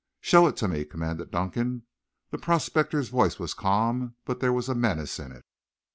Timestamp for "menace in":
4.73-5.31